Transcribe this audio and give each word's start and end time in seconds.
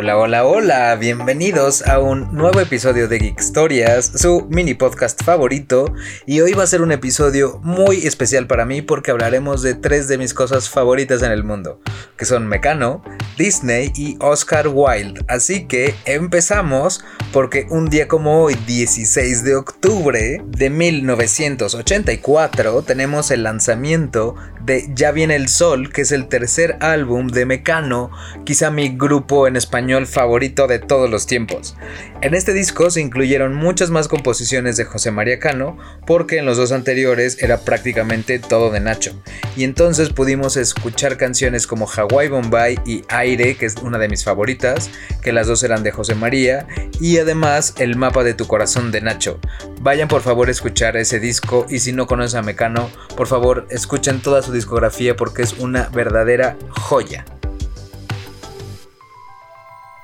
Hola, 0.00 0.16
hola, 0.16 0.46
hola, 0.46 0.94
bienvenidos 0.94 1.84
a 1.84 1.98
un 1.98 2.32
nuevo 2.32 2.60
episodio 2.60 3.08
de 3.08 3.18
Geek 3.18 3.40
Historias, 3.40 4.12
su 4.14 4.46
mini 4.48 4.74
podcast 4.74 5.24
favorito. 5.24 5.92
Y 6.24 6.40
hoy 6.40 6.52
va 6.52 6.62
a 6.62 6.68
ser 6.68 6.82
un 6.82 6.92
episodio 6.92 7.58
muy 7.64 8.06
especial 8.06 8.46
para 8.46 8.64
mí 8.64 8.80
porque 8.80 9.10
hablaremos 9.10 9.60
de 9.60 9.74
tres 9.74 10.06
de 10.06 10.16
mis 10.16 10.34
cosas 10.34 10.70
favoritas 10.70 11.24
en 11.24 11.32
el 11.32 11.42
mundo, 11.42 11.80
que 12.16 12.26
son 12.26 12.46
Mecano, 12.46 13.02
Disney 13.36 13.90
y 13.96 14.16
Oscar 14.20 14.68
Wilde. 14.68 15.20
Así 15.26 15.66
que 15.66 15.96
empezamos 16.04 17.02
porque 17.32 17.66
un 17.70 17.90
día 17.90 18.08
como 18.08 18.42
hoy, 18.42 18.54
16 18.66 19.44
de 19.44 19.56
octubre 19.56 20.42
de 20.46 20.70
1984, 20.70 22.82
tenemos 22.82 23.30
el 23.30 23.42
lanzamiento 23.42 24.34
de 24.64 24.88
Ya 24.94 25.12
viene 25.12 25.36
el 25.36 25.48
sol, 25.48 25.92
que 25.92 26.02
es 26.02 26.12
el 26.12 26.28
tercer 26.28 26.76
álbum 26.80 27.28
de 27.28 27.46
Mecano, 27.46 28.10
quizá 28.44 28.70
mi 28.70 28.96
grupo 28.96 29.46
en 29.46 29.56
español 29.56 30.06
favorito 30.06 30.66
de 30.66 30.78
todos 30.78 31.10
los 31.10 31.26
tiempos. 31.26 31.76
En 32.20 32.34
este 32.34 32.52
disco 32.52 32.90
se 32.90 33.00
incluyeron 33.00 33.54
muchas 33.54 33.90
más 33.90 34.08
composiciones 34.08 34.76
de 34.76 34.84
José 34.84 35.10
María 35.10 35.38
Cano, 35.38 35.78
porque 36.06 36.38
en 36.38 36.46
los 36.46 36.56
dos 36.56 36.72
anteriores 36.72 37.42
era 37.42 37.60
prácticamente 37.60 38.38
todo 38.38 38.70
de 38.70 38.80
Nacho. 38.80 39.20
Y 39.56 39.64
entonces 39.64 40.10
pudimos 40.10 40.56
escuchar 40.56 41.16
canciones 41.16 41.66
como 41.66 41.86
Hawaii 41.86 42.28
Bombay 42.28 42.78
y 42.84 43.04
Aire, 43.08 43.56
que 43.56 43.66
es 43.66 43.76
una 43.76 43.98
de 43.98 44.08
mis 44.08 44.24
favoritas, 44.24 44.90
que 45.22 45.32
las 45.32 45.46
dos 45.46 45.62
eran 45.62 45.82
de 45.82 45.92
José 45.92 46.14
María, 46.14 46.66
y 47.00 47.17
además 47.18 47.74
El 47.78 47.96
mapa 47.96 48.24
de 48.24 48.34
tu 48.34 48.46
corazón 48.46 48.90
de 48.90 49.00
Nacho. 49.00 49.38
Vayan 49.80 50.08
por 50.08 50.22
favor 50.22 50.48
a 50.48 50.52
escuchar 50.52 50.96
ese 50.96 51.20
disco 51.20 51.66
y 51.68 51.80
si 51.80 51.92
no 51.92 52.06
conocen 52.06 52.40
a 52.40 52.42
Mecano, 52.42 52.90
por 53.16 53.26
favor 53.26 53.66
escuchen 53.70 54.20
toda 54.20 54.42
su 54.42 54.52
discografía 54.52 55.16
porque 55.16 55.42
es 55.42 55.54
una 55.54 55.88
verdadera 55.88 56.56
joya. 56.70 57.24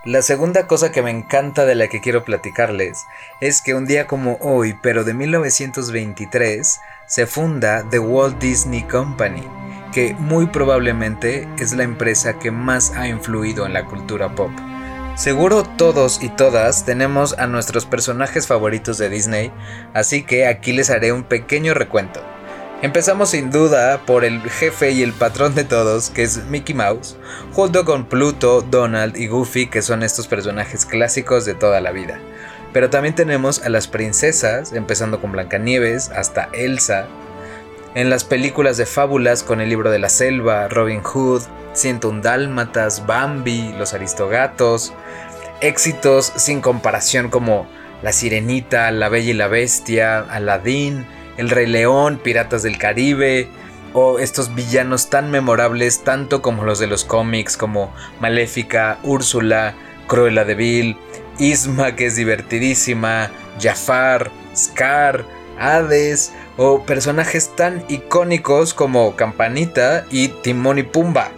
La 0.05 0.21
segunda 0.21 0.67
cosa 0.67 0.93
que 0.93 1.01
me 1.01 1.11
encanta 1.11 1.65
de 1.65 1.75
la 1.75 1.89
que 1.89 2.03
quiero 2.03 2.25
platicarles 2.25 3.07
es 3.41 3.63
que 3.63 3.75
un 3.75 3.87
día 3.87 4.07
como 4.07 4.37
hoy, 4.43 4.77
pero 4.83 5.03
de 5.03 5.15
1923, 5.15 6.79
se 7.07 7.27
funda 7.27 7.89
The 7.89 8.01
Walt 8.01 8.39
Disney 8.39 8.83
Company, 8.83 9.43
que 9.95 10.13
muy 10.19 10.47
probablemente 10.47 11.49
es 11.59 11.73
la 11.73 11.85
empresa 11.85 12.39
que 12.39 12.51
más 12.51 12.91
ha 12.91 13.09
influido 13.09 13.65
en 13.65 13.73
la 13.73 13.87
cultura 13.87 14.35
pop. 14.35 14.51
Seguro 15.17 15.63
todos 15.63 16.21
y 16.25 16.29
todas 16.29 16.85
tenemos 16.85 17.39
a 17.39 17.47
nuestros 17.47 17.87
personajes 17.87 18.49
favoritos 18.49 18.99
de 18.99 19.09
Disney, 19.09 19.53
así 19.95 20.25
que 20.25 20.49
aquí 20.49 20.73
les 20.73 20.91
haré 20.91 21.13
un 21.13 21.23
pequeño 21.23 21.73
recuento. 21.73 22.21
Empezamos 22.83 23.31
sin 23.31 23.53
duda 23.53 24.03
por 24.07 24.25
el 24.25 24.43
jefe 24.43 24.91
y 24.91 25.05
el 25.05 25.13
patrón 25.13 25.55
de 25.55 25.63
todos, 25.63 26.11
que 26.11 26.25
es 26.25 26.45
Mickey 26.47 26.75
Mouse, 26.75 27.17
junto 27.53 27.85
con 27.85 28.07
Pluto, 28.09 28.63
Donald 28.63 29.17
y 29.17 29.29
Goofy, 29.29 29.69
que 29.69 29.83
son 29.83 30.03
estos 30.03 30.27
personajes 30.27 30.85
clásicos 30.85 31.45
de 31.45 31.55
toda 31.55 31.81
la 31.81 31.93
vida. 31.93 32.19
Pero 32.73 32.91
también 32.91 33.15
tenemos 33.15 33.63
a 33.63 33.69
las 33.69 33.87
princesas, 33.87 34.73
empezando 34.73 35.21
con 35.21 35.31
Blancanieves 35.31 36.11
hasta 36.11 36.49
Elsa. 36.53 37.07
En 37.95 38.11
las 38.11 38.25
películas 38.25 38.77
de 38.77 38.87
fábulas 38.87 39.45
con 39.45 39.61
el 39.61 39.69
libro 39.69 39.93
de 39.93 40.01
la 40.01 40.09
selva, 40.09 40.67
Robin 40.67 41.01
Hood, 41.01 41.43
101 41.75 42.23
Dálmatas, 42.23 43.07
Bambi, 43.07 43.73
Los 43.79 43.95
Aristogatos. 43.95 44.93
Éxitos 45.61 46.33
sin 46.35 46.61
comparación 46.61 47.31
como 47.31 47.69
La 48.03 48.13
Sirenita, 48.13 48.91
La 48.91 49.09
Bella 49.09 49.31
y 49.31 49.35
la 49.35 49.47
Bestia, 49.47 50.19
Aladdin, 50.19 51.07
El 51.37 51.51
Rey 51.51 51.69
León, 51.69 52.19
Piratas 52.21 52.65
del 52.65 52.79
Caribe, 52.79 53.49
o 53.93 54.19
estos 54.19 54.57
villanos 54.57 55.09
tan 55.09 55.31
memorables 55.31 56.03
tanto 56.03 56.43
como 56.43 56.65
los 56.65 56.81
de 56.81 56.89
los 56.89 57.05
cómics 57.05 57.57
como 57.57 57.95
Maléfica, 58.19 58.99
Úrsula, 59.05 59.73
Cruella 60.09 60.45
de 60.45 60.57
Vil, 60.57 60.97
Isma 61.39 61.95
que 61.95 62.07
es 62.07 62.17
divertidísima, 62.17 63.31
Jafar, 63.61 64.33
Scar, 64.57 65.25
Hades 65.59 66.33
o 66.57 66.85
personajes 66.85 67.55
tan 67.57 67.85
icónicos 67.89 68.75
como 68.75 69.17
Campanita 69.17 70.07
y 70.11 70.29
Timón 70.29 70.79
y 70.79 70.83
Pumba. 70.83 71.31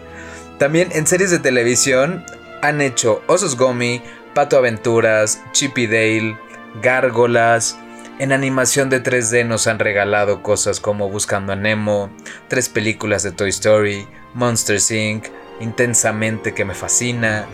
También 0.59 0.88
en 0.93 1.06
series 1.06 1.31
de 1.31 1.38
televisión 1.38 2.25
han 2.62 2.81
hecho 2.81 3.22
Osos 3.27 3.56
Gomi, 3.56 4.03
Pato 4.34 4.56
Aventuras, 4.56 5.43
Chip 5.53 5.78
y 5.78 5.87
Dale, 5.87 6.38
Gárgolas. 6.82 7.78
En 8.19 8.32
animación 8.32 8.88
de 8.88 9.03
3D 9.03 9.47
nos 9.47 9.66
han 9.66 9.78
regalado 9.78 10.43
cosas 10.43 10.81
como 10.81 11.10
Buscando 11.10 11.53
a 11.53 11.56
Nemo, 11.56 12.10
tres 12.48 12.69
películas 12.71 13.22
de 13.22 13.33
Toy 13.33 13.50
Story, 13.50 14.09
Monsters 14.34 14.91
Inc., 14.91 15.27
Intensamente 15.60 16.53
que 16.53 16.65
me 16.65 16.75
fascina, 16.75 17.47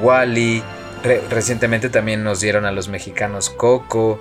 Wally. 0.00 0.62
recientemente 1.28 1.88
también 1.90 2.24
nos 2.24 2.40
dieron 2.40 2.64
a 2.64 2.72
los 2.72 2.88
mexicanos 2.88 3.50
Coco. 3.50 4.20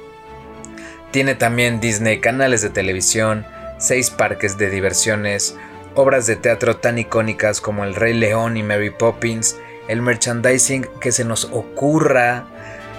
Tiene 1.11 1.35
también 1.35 1.79
Disney 1.79 2.19
canales 2.19 2.61
de 2.61 2.69
televisión, 2.69 3.45
seis 3.79 4.09
parques 4.09 4.57
de 4.57 4.69
diversiones, 4.69 5.55
obras 5.95 6.27
de 6.27 6.35
teatro 6.35 6.77
tan 6.77 6.99
icónicas 6.99 7.61
como 7.61 7.83
El 7.83 7.95
Rey 7.95 8.13
León 8.13 8.57
y 8.57 8.63
Mary 8.63 8.91
Poppins, 8.91 9.57
el 9.87 10.01
merchandising 10.01 10.87
que 11.01 11.11
se 11.11 11.25
nos 11.25 11.45
ocurra, 11.45 12.45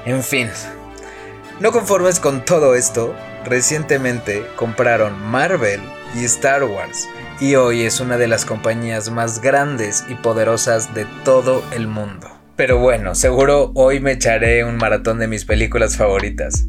en 0.04 0.22
fin. 0.24 0.48
No 1.60 1.70
conformes 1.70 2.18
con 2.18 2.44
todo 2.44 2.74
esto, 2.74 3.14
recientemente 3.44 4.44
compraron 4.56 5.20
Marvel 5.30 5.80
y 6.14 6.24
Star 6.24 6.64
Wars 6.64 7.08
y 7.40 7.54
hoy 7.54 7.82
es 7.82 8.00
una 8.00 8.18
de 8.18 8.28
las 8.28 8.44
compañías 8.44 9.10
más 9.10 9.40
grandes 9.40 10.04
y 10.08 10.14
poderosas 10.14 10.94
de 10.94 11.06
todo 11.24 11.62
el 11.72 11.86
mundo. 11.86 12.28
Pero 12.56 12.78
bueno, 12.78 13.14
seguro 13.14 13.72
hoy 13.74 14.00
me 14.00 14.12
echaré 14.12 14.64
un 14.64 14.76
maratón 14.76 15.18
de 15.18 15.28
mis 15.28 15.46
películas 15.46 15.96
favoritas. 15.96 16.66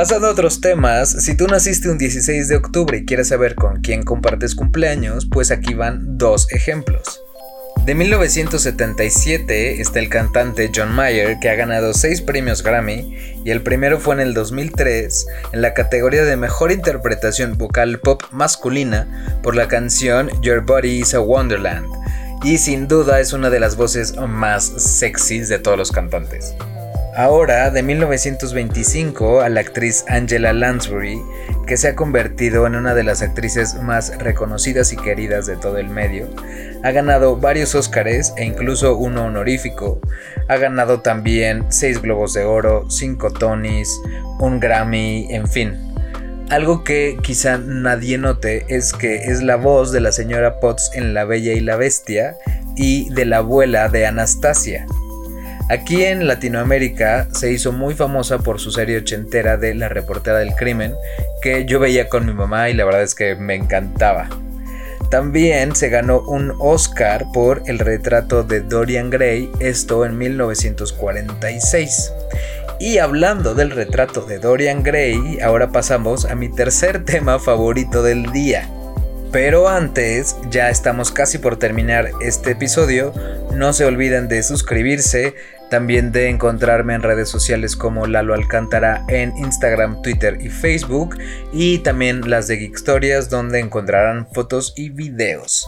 Pasando 0.00 0.28
a 0.28 0.30
otros 0.30 0.62
temas, 0.62 1.10
si 1.10 1.36
tú 1.36 1.46
naciste 1.46 1.90
un 1.90 1.98
16 1.98 2.48
de 2.48 2.56
octubre 2.56 2.96
y 2.96 3.04
quieres 3.04 3.28
saber 3.28 3.54
con 3.54 3.82
quién 3.82 4.02
compartes 4.02 4.54
cumpleaños, 4.54 5.28
pues 5.30 5.50
aquí 5.50 5.74
van 5.74 6.16
dos 6.16 6.50
ejemplos. 6.52 7.20
De 7.84 7.94
1977 7.94 9.82
está 9.82 9.98
el 9.98 10.08
cantante 10.08 10.72
John 10.74 10.90
Mayer 10.90 11.36
que 11.38 11.50
ha 11.50 11.54
ganado 11.54 11.92
6 11.92 12.22
premios 12.22 12.62
Grammy 12.62 13.14
y 13.44 13.50
el 13.50 13.60
primero 13.60 14.00
fue 14.00 14.14
en 14.14 14.20
el 14.20 14.32
2003 14.32 15.26
en 15.52 15.60
la 15.60 15.74
categoría 15.74 16.24
de 16.24 16.38
mejor 16.38 16.72
interpretación 16.72 17.58
vocal 17.58 18.00
pop 18.00 18.22
masculina 18.30 19.38
por 19.42 19.54
la 19.54 19.68
canción 19.68 20.30
Your 20.40 20.62
Body 20.62 21.00
is 21.00 21.12
a 21.12 21.20
Wonderland 21.20 21.84
y 22.42 22.56
sin 22.56 22.88
duda 22.88 23.20
es 23.20 23.34
una 23.34 23.50
de 23.50 23.60
las 23.60 23.76
voces 23.76 24.16
más 24.16 24.64
sexys 24.64 25.50
de 25.50 25.58
todos 25.58 25.76
los 25.76 25.92
cantantes. 25.92 26.54
Ahora, 27.16 27.70
de 27.70 27.82
1925, 27.82 29.40
a 29.40 29.48
la 29.48 29.60
actriz 29.60 30.04
Angela 30.08 30.52
Lansbury, 30.52 31.20
que 31.66 31.76
se 31.76 31.88
ha 31.88 31.96
convertido 31.96 32.68
en 32.68 32.76
una 32.76 32.94
de 32.94 33.02
las 33.02 33.20
actrices 33.20 33.74
más 33.82 34.16
reconocidas 34.18 34.92
y 34.92 34.96
queridas 34.96 35.46
de 35.46 35.56
todo 35.56 35.78
el 35.78 35.88
medio, 35.88 36.28
ha 36.84 36.92
ganado 36.92 37.36
varios 37.36 37.74
Óscares 37.74 38.32
e 38.36 38.44
incluso 38.44 38.96
uno 38.96 39.24
honorífico. 39.24 40.00
Ha 40.48 40.56
ganado 40.58 41.00
también 41.00 41.64
6 41.68 42.00
Globos 42.00 42.32
de 42.34 42.44
Oro, 42.44 42.88
5 42.88 43.32
Tonys, 43.32 44.00
un 44.38 44.60
Grammy, 44.60 45.26
en 45.30 45.48
fin. 45.48 45.74
Algo 46.48 46.84
que 46.84 47.18
quizá 47.22 47.58
nadie 47.58 48.18
note 48.18 48.64
es 48.68 48.92
que 48.92 49.16
es 49.16 49.42
la 49.42 49.56
voz 49.56 49.90
de 49.90 50.00
la 50.00 50.12
señora 50.12 50.60
Potts 50.60 50.92
en 50.94 51.12
La 51.12 51.24
Bella 51.24 51.52
y 51.54 51.60
la 51.60 51.74
Bestia 51.74 52.36
y 52.76 53.08
de 53.10 53.24
la 53.24 53.38
abuela 53.38 53.88
de 53.88 54.06
Anastasia. 54.06 54.86
Aquí 55.70 56.02
en 56.02 56.26
Latinoamérica 56.26 57.28
se 57.32 57.52
hizo 57.52 57.70
muy 57.70 57.94
famosa 57.94 58.38
por 58.38 58.58
su 58.58 58.72
serie 58.72 58.98
ochentera 58.98 59.56
de 59.56 59.76
La 59.76 59.88
reportera 59.88 60.38
del 60.38 60.56
crimen, 60.56 60.96
que 61.42 61.64
yo 61.64 61.78
veía 61.78 62.08
con 62.08 62.26
mi 62.26 62.32
mamá 62.32 62.70
y 62.70 62.74
la 62.74 62.84
verdad 62.84 63.04
es 63.04 63.14
que 63.14 63.36
me 63.36 63.54
encantaba. 63.54 64.28
También 65.12 65.76
se 65.76 65.88
ganó 65.88 66.22
un 66.22 66.52
Oscar 66.58 67.24
por 67.32 67.62
el 67.66 67.78
retrato 67.78 68.42
de 68.42 68.62
Dorian 68.62 69.10
Gray, 69.10 69.48
esto 69.60 70.04
en 70.04 70.18
1946. 70.18 72.12
Y 72.80 72.98
hablando 72.98 73.54
del 73.54 73.70
retrato 73.70 74.22
de 74.22 74.40
Dorian 74.40 74.82
Gray, 74.82 75.38
ahora 75.40 75.70
pasamos 75.70 76.24
a 76.24 76.34
mi 76.34 76.48
tercer 76.48 77.04
tema 77.04 77.38
favorito 77.38 78.02
del 78.02 78.32
día. 78.32 78.68
Pero 79.30 79.68
antes, 79.68 80.34
ya 80.50 80.68
estamos 80.68 81.12
casi 81.12 81.38
por 81.38 81.56
terminar 81.56 82.10
este 82.20 82.50
episodio, 82.50 83.14
no 83.54 83.72
se 83.72 83.84
olviden 83.84 84.26
de 84.26 84.42
suscribirse, 84.42 85.36
también 85.70 86.12
de 86.12 86.28
encontrarme 86.28 86.94
en 86.94 87.02
redes 87.02 87.28
sociales 87.28 87.76
como 87.76 88.06
Lalo 88.06 88.34
Alcántara 88.34 89.04
en 89.08 89.36
Instagram, 89.38 90.02
Twitter 90.02 90.38
y 90.40 90.50
Facebook. 90.50 91.16
Y 91.52 91.78
también 91.78 92.28
las 92.28 92.48
de 92.48 92.56
Geek 92.56 92.74
Stories 92.74 93.30
donde 93.30 93.60
encontrarán 93.60 94.28
fotos 94.32 94.74
y 94.76 94.90
videos. 94.90 95.66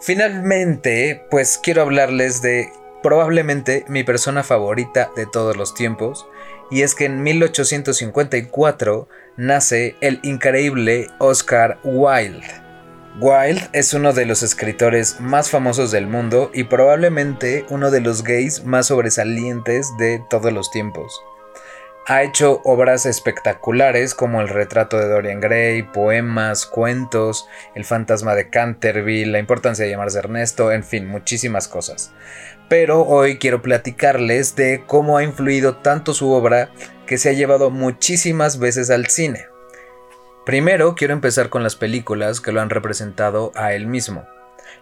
Finalmente, 0.00 1.26
pues 1.30 1.58
quiero 1.62 1.82
hablarles 1.82 2.40
de 2.42 2.70
probablemente 3.02 3.84
mi 3.88 4.04
persona 4.04 4.42
favorita 4.42 5.10
de 5.16 5.26
todos 5.26 5.56
los 5.56 5.74
tiempos, 5.74 6.26
y 6.70 6.82
es 6.82 6.94
que 6.94 7.06
en 7.06 7.22
1854 7.22 9.08
nace 9.36 9.96
el 10.00 10.20
increíble 10.22 11.08
Oscar 11.18 11.78
Wilde. 11.82 12.69
Wilde 13.20 13.68
es 13.74 13.92
uno 13.92 14.14
de 14.14 14.24
los 14.24 14.42
escritores 14.42 15.20
más 15.20 15.50
famosos 15.50 15.90
del 15.90 16.06
mundo 16.06 16.50
y 16.54 16.64
probablemente 16.64 17.66
uno 17.68 17.90
de 17.90 18.00
los 18.00 18.24
gays 18.24 18.64
más 18.64 18.86
sobresalientes 18.86 19.86
de 19.98 20.24
todos 20.30 20.50
los 20.54 20.70
tiempos. 20.70 21.20
Ha 22.06 22.22
hecho 22.22 22.62
obras 22.64 23.04
espectaculares 23.04 24.14
como 24.14 24.40
El 24.40 24.48
retrato 24.48 24.96
de 24.96 25.06
Dorian 25.06 25.38
Gray, 25.38 25.82
poemas, 25.82 26.64
cuentos, 26.64 27.46
El 27.74 27.84
fantasma 27.84 28.34
de 28.34 28.48
Canterville, 28.48 29.30
La 29.30 29.38
importancia 29.38 29.84
de 29.84 29.90
llamarse 29.90 30.18
Ernesto, 30.18 30.72
en 30.72 30.82
fin, 30.82 31.06
muchísimas 31.06 31.68
cosas. 31.68 32.12
Pero 32.70 33.02
hoy 33.02 33.36
quiero 33.36 33.60
platicarles 33.60 34.56
de 34.56 34.84
cómo 34.86 35.18
ha 35.18 35.24
influido 35.24 35.76
tanto 35.76 36.14
su 36.14 36.30
obra 36.30 36.70
que 37.04 37.18
se 37.18 37.28
ha 37.28 37.32
llevado 37.32 37.70
muchísimas 37.70 38.58
veces 38.58 38.88
al 38.88 39.08
cine. 39.08 39.50
Primero 40.46 40.94
quiero 40.94 41.12
empezar 41.12 41.50
con 41.50 41.62
las 41.62 41.76
películas 41.76 42.40
que 42.40 42.50
lo 42.50 42.62
han 42.62 42.70
representado 42.70 43.52
a 43.54 43.74
él 43.74 43.86
mismo. 43.86 44.24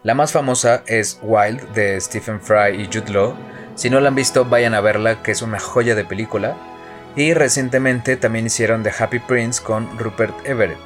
La 0.04 0.14
más 0.14 0.30
famosa 0.30 0.84
es 0.86 1.18
Wild 1.20 1.72
de 1.72 2.00
Stephen 2.00 2.40
Fry 2.40 2.80
y 2.80 2.86
Jude 2.86 3.12
Law. 3.12 3.34
Si 3.74 3.90
no 3.90 4.00
la 4.00 4.08
han 4.08 4.14
visto, 4.14 4.44
vayan 4.44 4.74
a 4.74 4.80
verla, 4.80 5.20
que 5.20 5.32
es 5.32 5.42
una 5.42 5.58
joya 5.58 5.96
de 5.96 6.04
película. 6.04 6.56
Y 7.16 7.34
recientemente 7.34 8.16
también 8.16 8.46
hicieron 8.46 8.84
The 8.84 8.92
Happy 8.96 9.18
Prince 9.18 9.60
con 9.60 9.98
Rupert 9.98 10.34
Everett. 10.46 10.78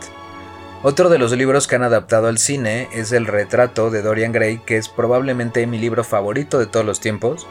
Otro 0.83 1.11
de 1.11 1.19
los 1.19 1.33
libros 1.33 1.69
que 1.69 1.77
han 1.77 1.83
adaptado 1.83 2.29
al 2.29 2.39
cine 2.39 2.89
es 2.93 3.13
El 3.13 3.27
retrato 3.27 3.91
de 3.91 4.01
Dorian 4.01 4.33
Gray, 4.33 4.59
que 4.65 4.79
es 4.79 4.89
probablemente 4.89 5.67
mi 5.67 5.79
libro 5.79 6.03
favorito 6.03 6.59
de 6.59 6.67
todos 6.67 6.87
los 6.87 6.99
tiempos. 6.99 7.47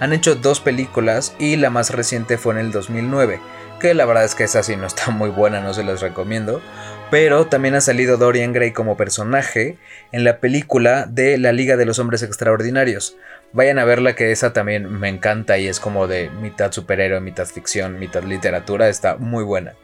Han 0.00 0.12
hecho 0.12 0.34
dos 0.34 0.58
películas 0.58 1.36
y 1.38 1.54
la 1.54 1.70
más 1.70 1.90
reciente 1.90 2.36
fue 2.36 2.54
en 2.54 2.60
el 2.60 2.72
2009, 2.72 3.40
que 3.84 3.92
la 3.92 4.06
verdad 4.06 4.24
es 4.24 4.34
que 4.34 4.44
esa 4.44 4.62
sí 4.62 4.76
no 4.76 4.86
está 4.86 5.10
muy 5.10 5.28
buena, 5.28 5.60
no 5.60 5.74
se 5.74 5.84
las 5.84 6.00
recomiendo. 6.00 6.62
Pero 7.10 7.48
también 7.48 7.74
ha 7.74 7.82
salido 7.82 8.16
Dorian 8.16 8.54
Gray 8.54 8.72
como 8.72 8.96
personaje 8.96 9.76
en 10.10 10.24
la 10.24 10.38
película 10.38 11.04
de 11.04 11.36
La 11.36 11.52
Liga 11.52 11.76
de 11.76 11.84
los 11.84 11.98
Hombres 11.98 12.22
Extraordinarios. 12.22 13.18
Vayan 13.52 13.78
a 13.78 13.84
verla 13.84 14.14
que 14.14 14.32
esa 14.32 14.54
también 14.54 14.90
me 14.90 15.10
encanta 15.10 15.58
y 15.58 15.68
es 15.68 15.80
como 15.80 16.06
de 16.06 16.30
mitad 16.30 16.72
superhéroe, 16.72 17.20
mitad 17.20 17.44
ficción, 17.44 17.98
mitad 17.98 18.22
literatura, 18.22 18.88
está 18.88 19.16
muy 19.16 19.44
buena. 19.44 19.74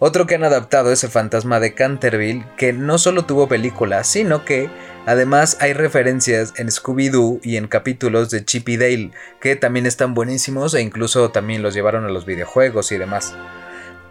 Otro 0.00 0.26
que 0.26 0.34
han 0.34 0.42
adaptado 0.42 0.90
es 0.90 1.04
el 1.04 1.10
fantasma 1.10 1.60
de 1.60 1.72
Canterville, 1.72 2.44
que 2.56 2.72
no 2.72 2.98
solo 2.98 3.26
tuvo 3.26 3.46
película, 3.46 4.02
sino 4.02 4.44
que 4.44 4.68
además 5.06 5.56
hay 5.60 5.72
referencias 5.72 6.54
en 6.56 6.68
Scooby-Doo 6.68 7.40
y 7.42 7.56
en 7.56 7.68
capítulos 7.68 8.30
de 8.30 8.44
Chip 8.44 8.68
y 8.68 8.76
Dale, 8.76 9.10
que 9.40 9.56
también 9.56 9.86
están 9.86 10.14
buenísimos 10.14 10.74
e 10.74 10.82
incluso 10.82 11.30
también 11.30 11.62
los 11.62 11.74
llevaron 11.74 12.04
a 12.04 12.10
los 12.10 12.26
videojuegos 12.26 12.92
y 12.92 12.98
demás. 12.98 13.34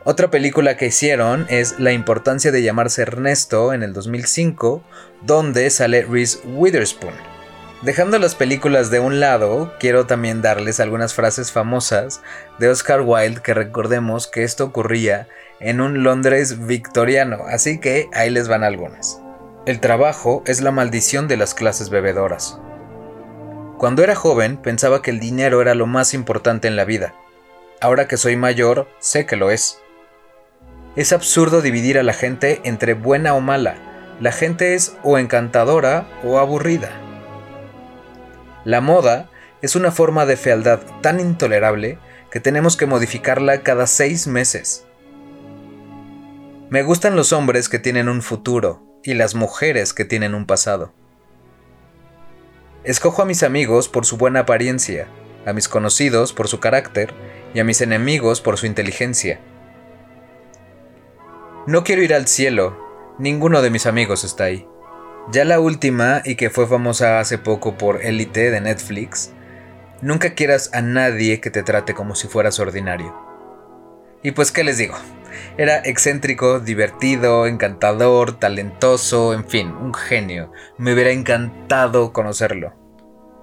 Otra 0.06 0.30
película 0.30 0.76
que 0.76 0.88
hicieron 0.88 1.46
es 1.50 1.80
La 1.80 1.94
importancia 1.94 2.52
de 2.52 2.62
llamarse 2.62 3.04
Ernesto 3.04 3.74
en 3.74 3.84
el 3.84 3.94
2005, 3.94 4.84
donde 5.22 5.70
sale 5.70 6.02
Reese 6.02 6.40
Witherspoon. 6.46 7.14
Dejando 7.84 8.18
las 8.18 8.36
películas 8.36 8.92
de 8.92 9.00
un 9.00 9.20
lado, 9.20 9.74
quiero 9.80 10.06
también 10.06 10.42
darles 10.42 10.80
algunas 10.80 11.14
frases 11.14 11.52
famosas 11.52 12.22
de 12.58 12.70
Oscar 12.70 13.02
Wilde 13.02 13.42
que 13.42 13.54
recordemos 13.54 14.28
que 14.28 14.44
esto 14.44 14.66
ocurría 14.66 15.28
en 15.60 15.82
un 15.82 16.04
Londres 16.04 16.66
victoriano, 16.66 17.40
así 17.48 17.80
que 17.80 18.08
ahí 18.14 18.30
les 18.30 18.48
van 18.48 18.64
algunas. 18.64 19.20
El 19.66 19.80
trabajo 19.80 20.44
es 20.46 20.60
la 20.60 20.72
maldición 20.72 21.30
de 21.30 21.38
las 21.38 21.54
clases 21.54 21.90
bebedoras. 21.90 22.60
Cuando 23.78 24.04
era 24.04 24.14
joven 24.14 24.58
pensaba 24.58 25.02
que 25.02 25.10
el 25.10 25.22
dinero 25.22 25.62
era 25.62 25.74
lo 25.74 25.88
más 25.88 26.14
importante 26.14 26.68
en 26.68 26.76
la 26.76 26.84
vida. 26.84 27.16
Ahora 27.80 28.06
que 28.10 28.18
soy 28.18 28.36
mayor, 28.36 28.90
sé 29.00 29.26
que 29.26 29.38
lo 29.38 29.52
es. 29.52 29.80
Es 30.98 31.14
absurdo 31.14 31.62
dividir 31.62 31.98
a 31.98 32.04
la 32.04 32.12
gente 32.12 32.60
entre 32.66 32.94
buena 32.94 33.36
o 33.36 33.40
mala. 33.40 33.78
La 34.20 34.34
gente 34.34 34.76
es 34.76 34.98
o 35.02 35.18
encantadora 35.18 36.10
o 36.26 36.40
aburrida. 36.40 36.92
La 38.66 38.82
moda 38.82 39.30
es 39.62 39.78
una 39.78 39.92
forma 39.92 40.26
de 40.26 40.36
fealdad 40.36 40.82
tan 41.00 41.22
intolerable 41.22 42.00
que 42.32 42.42
tenemos 42.42 42.76
que 42.76 42.86
modificarla 42.86 43.62
cada 43.62 43.88
seis 43.88 44.28
meses. 44.28 44.86
Me 46.70 46.84
gustan 46.84 47.16
los 47.16 47.32
hombres 47.32 47.70
que 47.70 47.80
tienen 47.80 48.10
un 48.10 48.22
futuro 48.22 48.93
y 49.04 49.14
las 49.14 49.36
mujeres 49.36 49.94
que 49.94 50.06
tienen 50.06 50.34
un 50.34 50.46
pasado. 50.46 50.94
Escojo 52.84 53.22
a 53.22 53.26
mis 53.26 53.44
amigos 53.44 53.88
por 53.88 54.06
su 54.06 54.18
buena 54.18 54.42
apariencia, 54.42 55.08
a 55.46 55.54
mis 55.54 55.68
conocidos 55.68 56.34
por 56.34 56.48
su 56.48 56.60
carácter 56.60 57.14
y 57.54 57.60
a 57.60 57.64
mis 57.64 57.82
enemigos 57.82 58.42
por 58.42 58.58
su 58.58 58.66
inteligencia. 58.66 59.40
No 61.66 61.84
quiero 61.84 62.02
ir 62.02 62.14
al 62.14 62.28
cielo, 62.28 62.78
ninguno 63.20 63.62
de 63.62 63.70
mis 63.70 63.86
amigos 63.86 64.24
está 64.24 64.46
ahí. 64.46 64.68
Ya 65.32 65.46
la 65.46 65.62
última, 65.62 66.22
y 66.26 66.36
que 66.36 66.50
fue 66.50 66.68
famosa 66.68 67.20
hace 67.20 67.38
poco 67.38 67.78
por 67.78 68.04
Elite 68.04 68.52
de 68.52 68.60
Netflix, 68.60 69.32
nunca 70.02 70.34
quieras 70.34 70.70
a 70.74 70.82
nadie 70.82 71.40
que 71.40 71.50
te 71.50 71.64
trate 71.64 71.94
como 71.94 72.16
si 72.16 72.28
fueras 72.28 72.60
ordinario. 72.60 73.33
Y 74.24 74.32
pues, 74.32 74.52
¿qué 74.52 74.64
les 74.64 74.78
digo? 74.78 74.96
Era 75.58 75.78
excéntrico, 75.80 76.60
divertido, 76.60 77.46
encantador, 77.46 78.40
talentoso, 78.40 79.34
en 79.34 79.46
fin, 79.46 79.68
un 79.68 79.94
genio. 79.94 80.52
Me 80.78 80.94
hubiera 80.94 81.12
encantado 81.12 82.14
conocerlo. 82.14 82.74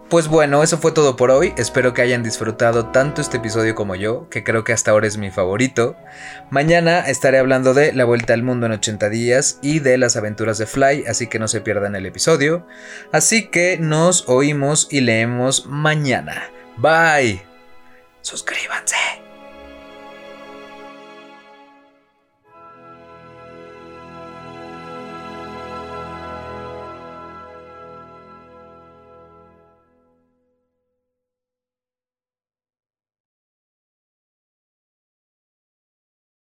Pues 0.08 0.26
bueno, 0.26 0.64
eso 0.64 0.78
fue 0.78 0.90
todo 0.90 1.14
por 1.14 1.30
hoy. 1.30 1.54
Espero 1.56 1.94
que 1.94 2.02
hayan 2.02 2.24
disfrutado 2.24 2.86
tanto 2.86 3.20
este 3.20 3.36
episodio 3.36 3.76
como 3.76 3.94
yo, 3.94 4.28
que 4.28 4.42
creo 4.42 4.64
que 4.64 4.72
hasta 4.72 4.90
ahora 4.90 5.06
es 5.06 5.18
mi 5.18 5.30
favorito. 5.30 5.96
Mañana 6.50 6.98
estaré 6.98 7.38
hablando 7.38 7.74
de 7.74 7.92
La 7.92 8.04
Vuelta 8.06 8.34
al 8.34 8.42
Mundo 8.42 8.66
en 8.66 8.72
80 8.72 9.08
días 9.08 9.60
y 9.62 9.78
de 9.78 9.98
las 9.98 10.16
aventuras 10.16 10.58
de 10.58 10.66
Fly, 10.66 11.04
así 11.06 11.28
que 11.28 11.38
no 11.38 11.46
se 11.46 11.60
pierdan 11.60 11.94
el 11.94 12.06
episodio. 12.06 12.66
Así 13.12 13.50
que 13.50 13.78
nos 13.78 14.28
oímos 14.28 14.88
y 14.90 15.02
leemos 15.02 15.66
mañana. 15.66 16.50
Bye. 16.76 17.42
Suscríbanse. 18.20 19.09